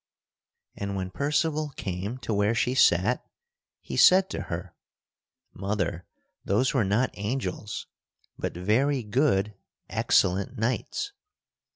[0.75, 3.23] And when Percival came to where she sat
[3.81, 4.73] he said to her:
[5.53, 6.07] "Mother,
[6.43, 7.85] those were not angels,
[8.35, 9.53] but very good,
[9.91, 11.13] excellent knights."